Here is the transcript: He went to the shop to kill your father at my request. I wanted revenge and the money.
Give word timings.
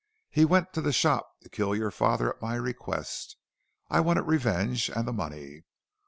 He 0.31 0.45
went 0.45 0.73
to 0.73 0.81
the 0.81 0.91
shop 0.91 1.29
to 1.41 1.49
kill 1.49 1.75
your 1.75 1.91
father 1.91 2.33
at 2.35 2.41
my 2.41 2.55
request. 2.55 3.35
I 3.87 3.99
wanted 3.99 4.23
revenge 4.23 4.89
and 4.89 5.07
the 5.07 5.13
money. 5.13 5.65